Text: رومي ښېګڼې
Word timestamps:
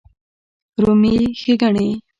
رومي 0.83 1.13
ښېګڼې 1.39 1.87